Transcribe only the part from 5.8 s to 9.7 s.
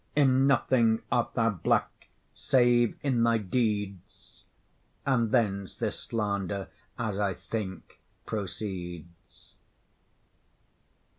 slander, as I think, proceeds.